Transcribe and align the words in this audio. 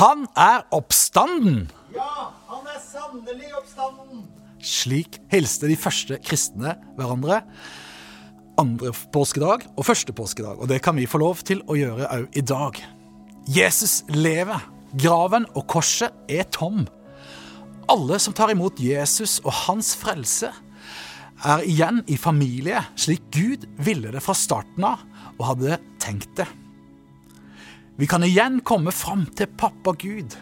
Han 0.00 0.24
er 0.38 0.62
oppstanden! 0.72 1.66
Ja, 1.92 2.30
han 2.48 2.68
er 2.72 2.80
sannelig 2.80 3.50
oppstanden. 3.58 4.22
Slik 4.64 5.18
hilste 5.32 5.68
de 5.68 5.76
første 5.76 6.16
kristne 6.24 6.74
hverandre 6.96 7.42
andre 8.60 8.92
påskedag 9.12 9.66
og 9.76 9.86
første 9.86 10.14
påskedag. 10.16 10.56
Og 10.60 10.68
det 10.68 10.80
kan 10.84 10.96
vi 10.96 11.08
få 11.08 11.20
lov 11.20 11.42
til 11.46 11.60
å 11.68 11.76
gjøre 11.76 12.08
òg 12.16 12.38
i 12.38 12.44
dag. 12.44 12.80
Jesus 13.48 14.00
lever. 14.12 14.60
Graven 14.90 15.44
og 15.54 15.68
korset 15.70 16.16
er 16.32 16.48
tom. 16.50 16.82
Alle 17.90 18.18
som 18.22 18.34
tar 18.34 18.50
imot 18.50 18.80
Jesus 18.82 19.38
og 19.44 19.52
hans 19.68 19.92
frelse, 19.98 20.50
er 21.40 21.62
igjen 21.64 22.02
i 22.10 22.18
familie, 22.20 22.82
slik 23.00 23.22
Gud 23.32 23.68
ville 23.80 24.10
det 24.12 24.20
fra 24.24 24.34
starten 24.36 24.84
av 24.84 25.04
og 25.38 25.46
hadde 25.52 25.78
tenkt 26.02 26.34
det. 26.40 26.48
Vi 28.00 28.06
kan 28.06 28.22
igjen 28.24 28.62
komme 28.64 28.92
fram 28.96 29.26
til 29.36 29.50
pappa 29.60 29.92
Gud 29.92 30.32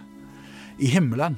i 0.78 0.86
himmelen, 0.92 1.34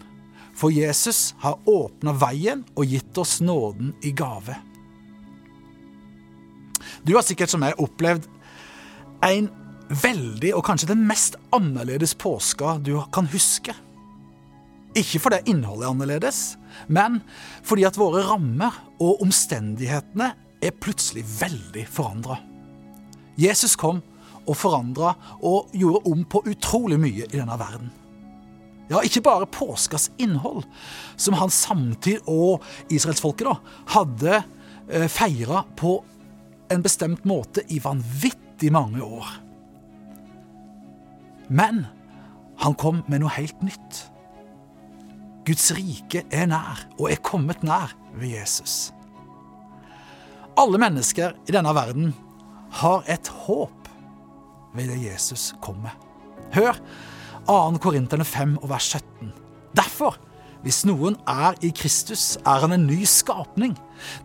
for 0.52 0.68
Jesus 0.68 1.30
har 1.40 1.56
åpna 1.64 2.12
veien 2.12 2.60
og 2.76 2.90
gitt 2.92 3.16
oss 3.16 3.38
nåden 3.40 3.94
i 4.04 4.12
gave. 4.12 4.58
Du 7.08 7.14
har 7.16 7.24
sikkert 7.24 7.54
som 7.54 7.64
meg 7.64 7.80
opplevd 7.80 8.28
en 9.24 9.48
veldig, 9.88 10.52
og 10.58 10.66
kanskje 10.68 10.90
den 10.92 11.06
mest 11.08 11.40
annerledes 11.56 12.12
påska 12.20 12.76
du 12.84 12.98
kan 13.16 13.32
huske. 13.32 13.72
Ikke 14.92 15.22
fordi 15.24 15.40
innholdet 15.54 15.88
er 15.88 15.94
annerledes, 15.94 16.42
men 16.92 17.22
fordi 17.64 17.88
at 17.88 17.96
våre 17.96 18.26
rammer 18.28 18.76
og 19.00 19.24
omstendighetene 19.24 20.34
er 20.60 20.80
plutselig 20.84 21.24
veldig 21.40 21.88
forandra. 21.88 22.42
Jesus 23.40 23.72
kom 23.80 24.04
og 24.50 24.58
forandra 24.58 25.14
og 25.46 25.70
gjorde 25.76 26.02
om 26.10 26.24
på 26.26 26.42
utrolig 26.50 26.98
mye 27.00 27.26
i 27.28 27.36
denne 27.36 27.58
verden. 27.60 27.90
Ja, 28.90 29.04
ikke 29.06 29.22
bare 29.22 29.46
påskas 29.46 30.08
innhold, 30.18 30.64
som 31.14 31.36
han 31.38 31.52
samtid 31.54 32.26
og 32.26 32.64
israelsfolket 32.90 33.46
da, 33.46 33.54
hadde 33.94 34.40
eh, 34.90 35.06
feira 35.06 35.62
på 35.78 36.00
en 36.70 36.82
bestemt 36.82 37.22
måte 37.28 37.62
i 37.70 37.78
vanvittig 37.82 38.72
mange 38.74 39.02
år. 39.06 39.30
Men 41.50 41.84
han 42.62 42.74
kom 42.78 43.04
med 43.06 43.22
noe 43.22 43.34
helt 43.34 43.62
nytt. 43.62 44.04
Guds 45.46 45.70
rike 45.74 46.24
er 46.30 46.50
nær, 46.50 46.82
og 46.98 47.08
er 47.10 47.22
kommet 47.24 47.62
nær 47.66 47.94
ved 48.18 48.34
Jesus. 48.34 48.90
Alle 50.58 50.78
mennesker 50.82 51.38
i 51.48 51.54
denne 51.54 51.72
verden 51.74 52.10
har 52.82 53.06
et 53.10 53.30
håp 53.46 53.79
ved 54.74 54.90
det 54.92 55.00
Jesus 55.02 55.50
kom 55.62 55.80
med. 55.84 55.94
Hør 56.54 56.76
2. 57.46 57.78
Korinterne 57.82 58.24
5 58.24 58.58
og 58.62 58.68
vers 58.70 58.90
17. 58.96 59.32
Derfor, 59.76 60.16
hvis 60.64 60.82
noen 60.88 61.16
er 61.28 61.56
i 61.64 61.70
Kristus, 61.74 62.36
er 62.44 62.64
han 62.64 62.74
en 62.76 62.86
ny 62.86 63.02
skapning. 63.08 63.76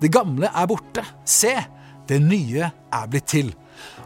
Det 0.01 0.11
gamle 0.13 0.49
er 0.49 0.69
borte. 0.69 1.05
Se, 1.25 1.53
det 2.09 2.21
nye 2.21 2.69
er 2.69 3.07
blitt 3.09 3.29
til. 3.31 3.53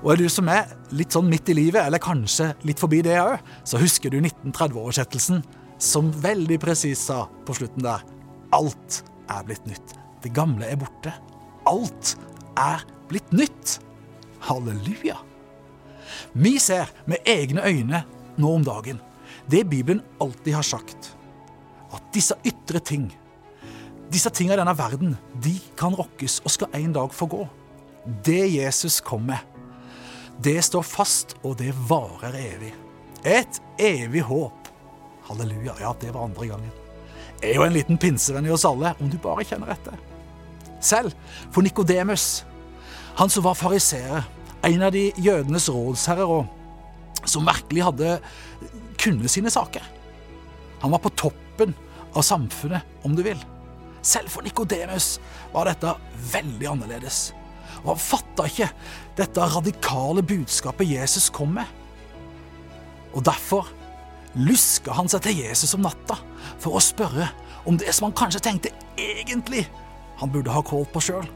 Og 0.04 0.14
er 0.14 0.22
du 0.22 0.30
som 0.32 0.50
er 0.52 0.72
litt 0.96 1.14
sånn 1.14 1.30
midt 1.30 1.52
i 1.52 1.58
livet, 1.58 1.84
eller 1.84 2.02
kanskje 2.02 2.54
litt 2.68 2.82
forbi 2.82 3.02
det 3.06 3.18
òg, 3.22 3.38
så 3.68 3.82
husker 3.82 4.14
du 4.14 4.20
1930-oversettelsen, 4.22 5.44
som 5.80 6.12
veldig 6.24 6.60
presis 6.60 7.06
sa 7.08 7.24
på 7.48 7.56
slutten 7.56 7.86
der 7.86 8.04
Alt 8.56 9.04
er 9.30 9.46
blitt 9.46 9.68
nytt. 9.70 9.94
Det 10.24 10.34
gamle 10.36 10.68
er 10.68 10.80
borte. 10.80 11.14
Alt 11.70 12.16
er 12.60 12.84
blitt 13.12 13.32
nytt. 13.36 13.78
Halleluja. 14.48 15.20
Vi 16.34 16.58
ser 16.60 16.92
med 17.10 17.26
egne 17.28 17.66
øyne 17.66 18.04
nå 18.40 18.56
om 18.56 18.66
dagen 18.66 19.00
det 19.50 19.64
Bibelen 19.64 20.02
alltid 20.22 20.54
har 20.54 20.62
sagt, 20.62 21.16
at 21.92 22.14
disse 22.14 22.36
ytre 22.46 22.80
ting, 22.80 23.08
disse 24.14 24.30
tingene 24.30 24.58
i 24.58 24.62
denne 24.62 24.76
verden, 24.78 25.16
de 25.42 25.56
kan 25.78 25.96
rokkes 25.98 26.40
og 26.44 26.54
skal 26.54 26.76
en 26.78 26.94
dag 26.94 27.14
få 27.14 27.26
gå. 27.30 27.48
Det 28.26 28.46
Jesus 28.54 29.00
kom 29.06 29.26
med, 29.30 29.42
det 30.38 30.60
står 30.64 30.86
fast, 30.86 31.34
og 31.44 31.58
det 31.60 31.74
varer 31.90 32.38
evig. 32.38 32.74
Et 33.26 33.62
evig 33.82 34.22
håp. 34.24 34.70
Halleluja. 35.28 35.74
Ja, 35.82 35.96
det 36.00 36.14
var 36.14 36.30
andre 36.30 36.48
gangen. 36.48 36.70
Er 37.44 37.58
jo 37.58 37.66
en 37.66 37.76
liten 37.76 38.00
pinsevenn 38.00 38.48
i 38.48 38.54
oss 38.54 38.64
alle, 38.70 38.94
om 39.02 39.10
du 39.12 39.18
bare 39.20 39.44
kjenner 39.44 39.74
etter. 39.74 39.98
Selv 40.80 41.12
for 41.52 41.66
Nikodemus, 41.66 42.46
han 43.20 43.34
som 43.34 43.44
var 43.44 43.58
fariseer, 43.60 44.24
en 44.68 44.84
av 44.84 44.92
de 44.92 45.10
jødenes 45.18 45.70
rådsherrer, 45.72 46.28
og 46.30 47.28
som 47.28 47.48
virkelig 47.48 47.86
hadde 47.86 48.18
kunne 49.00 49.32
sine 49.32 49.52
saker. 49.54 49.84
Han 50.84 50.92
var 50.96 51.04
på 51.04 51.14
toppen 51.20 51.76
av 52.16 52.26
samfunnet, 52.26 52.84
om 53.04 53.16
du 53.16 53.24
vil. 53.24 53.40
Selv 54.02 54.32
for 54.32 54.44
Nikodemus 54.44 55.18
var 55.54 55.68
dette 55.68 55.96
veldig 56.32 56.70
annerledes. 56.72 57.30
Og 57.84 57.94
han 57.94 58.02
fatta 58.04 58.48
ikke 58.48 58.70
dette 59.20 59.50
radikale 59.56 60.24
budskapet 60.24 60.88
Jesus 60.88 61.30
kom 61.32 61.56
med. 61.60 61.68
Og 63.16 63.24
derfor 63.26 63.68
luska 64.38 64.94
han 64.94 65.10
seg 65.12 65.24
til 65.26 65.44
Jesus 65.44 65.74
om 65.76 65.84
natta 65.84 66.20
for 66.62 66.78
å 66.78 66.84
spørre 66.84 67.32
om 67.68 67.78
det 67.80 67.92
som 67.96 68.08
han 68.08 68.18
kanskje 68.18 68.44
tenkte 68.46 68.74
egentlig 69.00 69.66
han 70.20 70.32
burde 70.32 70.54
ha 70.54 70.64
kålt 70.66 70.92
på 70.94 71.04
sjøl. 71.04 71.28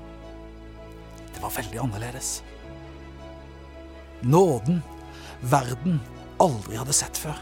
Det 1.33 1.41
var 1.41 1.55
veldig 1.55 1.79
annerledes. 1.83 2.41
Nåden 4.23 4.81
verden 5.41 5.99
aldri 6.41 6.77
hadde 6.79 6.95
sett 6.95 7.17
før. 7.19 7.37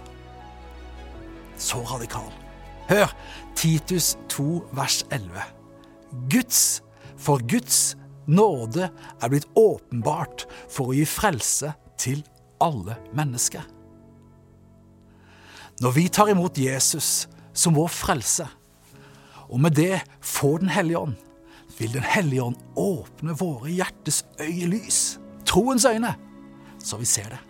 Så 1.62 1.82
radikal. 1.86 2.30
Hør 2.90 3.12
Titus 3.56 4.16
2 4.34 4.64
vers 4.76 5.04
11. 5.14 5.44
Guds, 6.30 6.82
for 7.18 7.42
Guds 7.48 7.96
nåde 8.28 8.90
er 9.22 9.30
blitt 9.32 9.48
åpenbart 9.58 10.48
for 10.70 10.92
å 10.92 10.98
gi 10.98 11.06
frelse 11.08 11.74
til 12.02 12.24
alle 12.62 12.98
mennesker. 13.16 13.64
Når 15.82 15.96
vi 15.96 16.08
tar 16.14 16.30
imot 16.34 16.60
Jesus 16.62 17.28
som 17.54 17.78
vår 17.78 17.90
frelse, 17.94 18.48
og 19.52 19.60
med 19.60 19.76
det 19.76 20.02
får 20.22 20.60
Den 20.60 20.70
hellige 20.70 20.98
ånd, 21.00 21.16
vil 21.78 21.94
Den 21.94 22.04
hellige 22.06 22.44
ånd 22.44 22.56
åpne 22.76 23.34
våre 23.34 23.72
hjertes 23.72 24.24
øyelys, 24.40 25.20
troens 25.46 25.86
øyne, 25.86 26.16
så 26.86 27.00
vi 27.02 27.08
ser 27.10 27.32
det. 27.34 27.42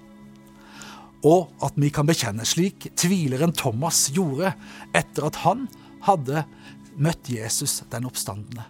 Og 1.27 1.51
at 1.61 1.75
vi 1.77 1.91
kan 1.93 2.07
bekjenne 2.09 2.45
slik 2.47 2.89
tvileren 2.97 3.53
Thomas 3.53 4.07
gjorde 4.13 4.55
etter 4.97 5.27
at 5.27 5.41
han 5.43 5.67
hadde 6.07 6.45
møtt 7.01 7.29
Jesus 7.29 7.81
den 7.91 8.07
oppstandende. 8.09 8.65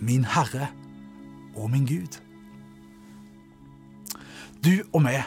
Min 0.00 0.24
Herre 0.24 0.70
og 1.58 1.68
min 1.72 1.86
Gud. 1.88 2.20
Du 4.64 4.80
og 4.90 5.04
vi 5.04 5.18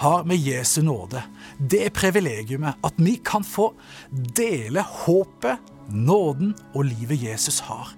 har 0.00 0.24
med 0.26 0.40
Jesu 0.40 0.80
nåde 0.82 1.22
det 1.60 1.92
privilegiumet 1.94 2.80
at 2.86 2.96
vi 2.98 3.18
kan 3.22 3.44
få 3.46 3.70
dele 4.10 4.82
håpet, 4.82 5.60
nåden 5.90 6.54
og 6.74 6.86
livet 6.88 7.22
Jesus 7.22 7.60
har. 7.66 7.92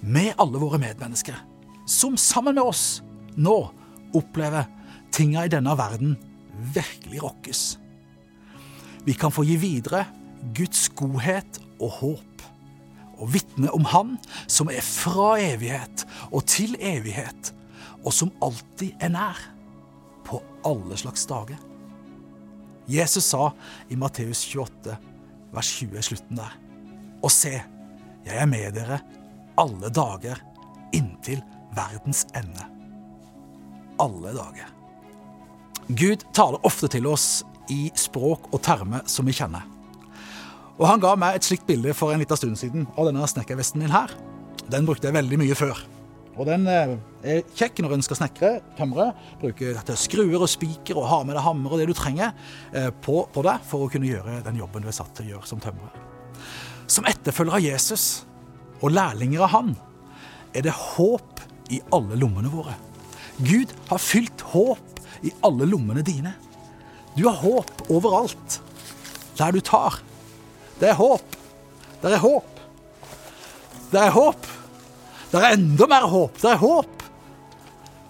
Med 0.00 0.34
alle 0.38 0.60
våre 0.60 0.80
medmennesker, 0.80 1.36
som 1.86 2.16
sammen 2.16 2.58
med 2.58 2.64
oss 2.64 3.00
nå 3.36 3.56
opplever 4.16 4.68
tinga 5.14 5.44
i 5.46 5.52
denne 5.52 5.74
verden 5.78 6.16
virkelig 6.74 7.22
rokkes. 7.22 7.62
Vi 9.06 9.14
kan 9.16 9.32
få 9.32 9.44
gi 9.46 9.56
videre 9.60 10.04
Guds 10.54 10.88
godhet 10.98 11.60
og 11.80 11.90
håp, 12.00 12.42
og 13.18 13.32
vitne 13.34 13.70
om 13.74 13.86
Han 13.90 14.16
som 14.46 14.70
er 14.70 14.84
fra 14.84 15.38
evighet 15.42 16.04
og 16.30 16.44
til 16.46 16.76
evighet, 16.78 17.52
og 18.04 18.14
som 18.14 18.30
alltid 18.44 18.94
er 19.02 19.14
nær, 19.14 19.40
på 20.28 20.42
alle 20.68 20.96
slags 21.00 21.24
dager. 21.26 21.56
Jesus 22.88 23.24
sa 23.32 23.50
i 23.88 23.96
Matteus 23.96 24.42
28, 24.44 24.96
vers 25.52 25.70
20, 25.80 26.02
slutten 26.02 26.40
der, 26.40 26.54
Og 27.22 27.32
se, 27.32 27.56
jeg 28.24 28.36
er 28.36 28.46
med 28.46 28.76
dere 28.76 29.00
alle 29.58 29.90
dager 29.90 30.38
inntil 30.94 31.40
verdens 31.74 32.26
ende. 32.38 32.66
Alle 33.98 34.34
dager. 34.36 34.77
Gud 35.88 36.24
taler 36.36 36.60
ofte 36.68 36.88
til 36.92 37.06
oss 37.08 37.42
i 37.72 37.88
språk 37.96 38.50
og 38.52 38.60
termer 38.64 39.06
som 39.08 39.28
vi 39.28 39.32
kjenner. 39.36 39.64
Og 40.78 40.86
Han 40.86 41.00
ga 41.00 41.14
meg 41.18 41.38
et 41.38 41.46
slikt 41.46 41.66
bilde 41.66 41.94
for 41.96 42.12
en 42.12 42.20
liten 42.20 42.38
stund 42.38 42.58
siden 42.60 42.84
av 42.94 43.08
denne 43.08 43.24
snekkervesten 43.24 43.80
min 43.80 43.94
her. 43.94 44.12
Den 44.68 44.84
brukte 44.86 45.08
jeg 45.08 45.16
veldig 45.16 45.38
mye 45.40 45.56
før. 45.56 45.80
Og 46.38 46.46
den 46.46 46.68
eh, 46.70 46.92
er 47.24 47.40
kjekk 47.56 47.80
når 47.82 47.96
en 47.96 48.04
skal 48.06 48.20
snekre, 48.20 48.50
tømre. 48.78 49.08
Bruke 49.40 49.96
skruer 49.98 50.38
og 50.38 50.50
spiker 50.50 51.00
og 51.00 51.08
ha 51.10 51.22
med 51.26 51.34
deg 51.34 51.46
hammer 51.48 51.74
og 51.74 51.80
det 51.80 51.88
du 51.90 51.96
trenger 51.98 52.30
eh, 52.70 52.92
på, 52.92 53.24
på 53.32 53.44
deg 53.46 53.64
for 53.66 53.86
å 53.86 53.90
kunne 53.90 54.10
gjøre 54.10 54.42
den 54.46 54.60
jobben 54.60 54.84
du 54.84 54.90
er 54.92 54.98
satt 55.00 55.10
til 55.16 55.26
å 55.26 55.34
gjøre 55.34 55.50
som 55.50 55.62
tømrer. 55.64 55.96
Som 56.86 57.08
etterfølger 57.10 57.58
av 57.58 57.64
Jesus 57.64 58.04
og 58.78 58.92
lærlinger 58.92 59.48
av 59.48 59.54
han, 59.56 59.72
er 60.54 60.68
det 60.68 60.76
håp 60.76 61.42
i 61.74 61.80
alle 61.96 62.20
lommene 62.20 62.52
våre. 62.52 62.76
Gud 63.42 63.74
har 63.90 64.00
fylt 64.02 64.44
håp 64.52 64.87
i 65.22 65.32
alle 65.46 65.66
lommene 65.68 66.04
dine. 66.06 66.34
Du 67.16 67.26
har 67.26 67.40
håp 67.42 67.90
overalt. 67.90 68.60
der 69.38 69.52
du 69.52 69.60
tar. 69.60 70.00
Det 70.80 70.88
er 70.88 70.94
håp. 70.98 71.36
Det 72.02 72.12
er 72.12 72.18
håp. 72.18 72.60
Det 73.90 74.00
er 74.00 74.10
håp. 74.10 74.46
Det 75.30 75.38
er 75.38 75.54
enda 75.54 75.86
mer 75.86 76.08
håp. 76.10 76.40
Det 76.42 76.50
er 76.50 76.58
håp. 76.58 77.04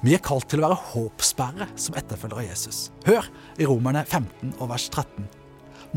Vi 0.00 0.14
er 0.14 0.22
kalt 0.24 0.48
til 0.48 0.62
å 0.62 0.68
være 0.68 0.78
håpsbærere 0.92 1.66
som 1.76 1.96
etterfølger 1.98 2.38
av 2.40 2.46
Jesus. 2.46 2.90
Hør 3.04 3.28
i 3.58 3.66
Romerne 3.66 4.04
15 4.06 4.54
og 4.60 4.70
vers 4.70 4.88
13. 4.88 5.28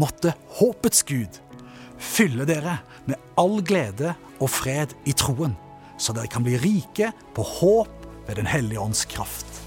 Måtte 0.01 0.33
håpets 0.57 1.03
Gud 1.07 1.39
fylle 2.01 2.47
dere 2.49 2.79
med 3.05 3.19
all 3.39 3.61
glede 3.63 4.15
og 4.41 4.49
fred 4.49 4.95
i 5.05 5.13
troen, 5.13 5.53
så 6.01 6.15
dere 6.17 6.31
kan 6.31 6.43
bli 6.45 6.57
rike 6.59 7.11
på 7.35 7.45
håp 7.45 8.07
ved 8.27 8.35
Den 8.41 8.49
hellige 8.49 8.81
ånds 8.81 9.05
kraft. 9.05 9.60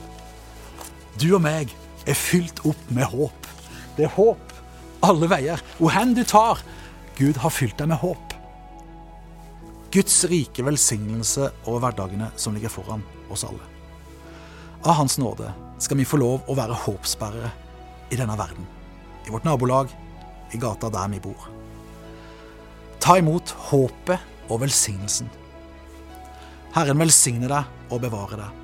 Du 1.20 1.28
og 1.37 1.43
meg 1.44 1.70
er 2.06 2.19
fylt 2.19 2.64
opp 2.66 2.90
med 2.94 3.06
håp. 3.12 3.50
Det 3.96 4.08
er 4.08 4.16
håp 4.16 4.55
alle 5.05 5.28
veier. 5.31 5.61
Hvor 5.78 5.93
hen 5.94 6.14
du 6.16 6.25
tar, 6.26 6.62
Gud 7.19 7.38
har 7.43 7.52
fylt 7.55 7.76
deg 7.78 7.90
med 7.93 8.00
håp. 8.02 8.32
Guds 9.94 10.25
rike 10.26 10.64
velsignelse 10.66 11.50
over 11.69 11.84
hverdagene 11.84 12.32
som 12.40 12.56
ligger 12.56 12.72
foran 12.72 13.05
oss 13.31 13.44
alle. 13.46 13.62
Av 14.84 14.99
Hans 14.99 15.16
nåde 15.22 15.52
skal 15.81 16.00
vi 16.00 16.08
få 16.08 16.19
lov 16.20 16.49
å 16.50 16.56
være 16.58 16.81
håpsbærere 16.84 17.52
i 18.11 18.19
denne 18.19 18.34
verden. 18.38 18.66
I 19.25 19.32
vårt 19.32 19.46
nabolag, 19.46 19.93
i 20.52 20.58
gata 20.61 20.90
der 20.93 21.08
vi 21.14 21.22
bor. 21.22 21.46
Ta 23.00 23.16
imot 23.20 23.55
håpet 23.70 24.50
og 24.50 24.61
velsignelsen. 24.64 25.31
Herren 26.75 27.00
velsigne 27.00 27.49
deg 27.50 27.93
og 27.94 28.02
bevare 28.02 28.40
deg. 28.43 28.63